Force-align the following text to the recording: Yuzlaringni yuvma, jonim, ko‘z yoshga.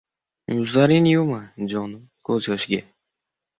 Yuzlaringni 0.55 1.11
yuvma, 1.17 1.43
jonim, 1.75 2.01
ko‘z 2.31 2.51
yoshga. 2.53 2.83